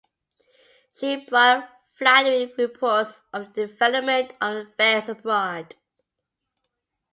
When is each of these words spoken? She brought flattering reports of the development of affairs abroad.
She 0.91 1.17
brought 1.25 1.69
flattering 1.93 2.51
reports 2.57 3.19
of 3.31 3.53
the 3.53 3.67
development 3.67 4.31
of 4.41 4.65
affairs 4.65 5.09
abroad. 5.09 5.75